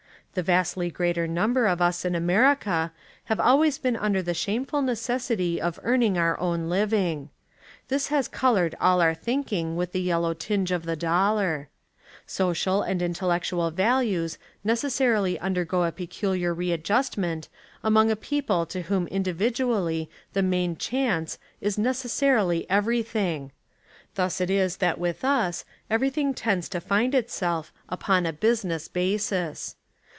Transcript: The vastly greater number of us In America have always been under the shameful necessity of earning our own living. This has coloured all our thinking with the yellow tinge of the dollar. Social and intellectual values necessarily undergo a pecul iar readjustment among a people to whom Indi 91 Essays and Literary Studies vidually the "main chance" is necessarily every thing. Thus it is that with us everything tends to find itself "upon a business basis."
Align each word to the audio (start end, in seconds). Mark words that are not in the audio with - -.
The 0.33 0.43
vastly 0.43 0.89
greater 0.89 1.27
number 1.27 1.67
of 1.67 1.81
us 1.81 2.05
In 2.05 2.15
America 2.15 2.93
have 3.25 3.37
always 3.41 3.77
been 3.77 3.97
under 3.97 4.21
the 4.21 4.33
shameful 4.33 4.81
necessity 4.81 5.59
of 5.59 5.77
earning 5.83 6.17
our 6.17 6.39
own 6.39 6.69
living. 6.69 7.29
This 7.89 8.07
has 8.07 8.29
coloured 8.29 8.73
all 8.79 9.01
our 9.01 9.13
thinking 9.13 9.75
with 9.75 9.91
the 9.91 9.99
yellow 10.01 10.33
tinge 10.33 10.71
of 10.71 10.85
the 10.85 10.95
dollar. 10.95 11.67
Social 12.25 12.81
and 12.81 13.01
intellectual 13.01 13.71
values 13.71 14.37
necessarily 14.63 15.37
undergo 15.37 15.83
a 15.83 15.91
pecul 15.91 16.39
iar 16.39 16.55
readjustment 16.55 17.49
among 17.83 18.09
a 18.09 18.15
people 18.15 18.65
to 18.67 18.83
whom 18.83 19.09
Indi 19.11 19.33
91 19.33 19.33
Essays 19.35 19.35
and 19.35 19.39
Literary 19.39 19.49
Studies 19.51 20.05
vidually 20.05 20.09
the 20.31 20.43
"main 20.43 20.75
chance" 20.77 21.37
is 21.59 21.77
necessarily 21.77 22.69
every 22.69 23.03
thing. 23.03 23.51
Thus 24.15 24.39
it 24.39 24.49
is 24.49 24.77
that 24.77 24.97
with 24.97 25.25
us 25.25 25.65
everything 25.89 26.33
tends 26.33 26.69
to 26.69 26.79
find 26.79 27.13
itself 27.13 27.73
"upon 27.89 28.25
a 28.25 28.31
business 28.31 28.87
basis." 28.87 29.75